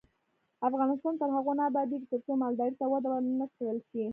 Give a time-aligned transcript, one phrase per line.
[0.67, 4.03] افغانستان تر هغو نه ابادیږي، ترڅو مالدارۍ ته وده ورنکړل شي.